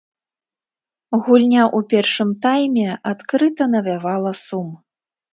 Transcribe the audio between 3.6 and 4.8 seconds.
навявала сум.